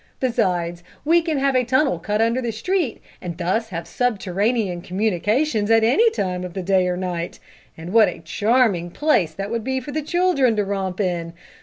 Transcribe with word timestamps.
Besides, 0.19 0.81
we 1.05 1.21
can 1.21 1.37
have 1.37 1.55
a 1.55 1.63
tunnel 1.63 1.99
cut 1.99 2.23
under 2.23 2.41
the 2.41 2.51
street 2.51 3.03
and 3.21 3.37
thus 3.37 3.69
have 3.69 3.87
subterranean 3.87 4.81
communication 4.81 5.71
at 5.71 5.83
any 5.83 6.09
time 6.09 6.43
of 6.43 6.55
the 6.55 6.63
day 6.63 6.87
or 6.87 6.97
night 6.97 7.37
and 7.77 7.93
what 7.93 8.07
a 8.07 8.17
charming 8.25 8.89
place 8.89 9.35
that 9.35 9.51
would 9.51 9.63
be 9.63 9.79
for 9.79 9.91
the 9.91 10.01
children 10.01 10.55
to 10.55 10.65
romp 10.65 10.99
in! 10.99 11.33